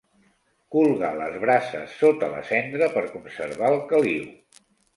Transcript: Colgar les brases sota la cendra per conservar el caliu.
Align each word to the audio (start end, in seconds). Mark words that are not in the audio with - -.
Colgar 0.75 1.11
les 1.19 1.35
brases 1.43 1.93
sota 1.99 2.31
la 2.33 2.41
cendra 2.49 2.89
per 2.99 3.07
conservar 3.15 3.73
el 3.77 3.81
caliu. 3.95 4.29